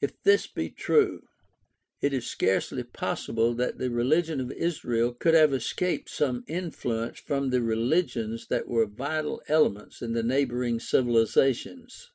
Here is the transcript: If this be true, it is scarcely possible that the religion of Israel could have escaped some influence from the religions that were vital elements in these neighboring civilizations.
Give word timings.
If 0.00 0.22
this 0.22 0.46
be 0.46 0.70
true, 0.70 1.24
it 2.00 2.14
is 2.14 2.26
scarcely 2.26 2.82
possible 2.82 3.52
that 3.56 3.76
the 3.76 3.90
religion 3.90 4.40
of 4.40 4.50
Israel 4.52 5.12
could 5.12 5.34
have 5.34 5.52
escaped 5.52 6.08
some 6.08 6.44
influence 6.48 7.18
from 7.20 7.50
the 7.50 7.60
religions 7.60 8.46
that 8.48 8.68
were 8.68 8.86
vital 8.86 9.42
elements 9.48 10.00
in 10.00 10.14
these 10.14 10.24
neighboring 10.24 10.80
civilizations. 10.80 12.10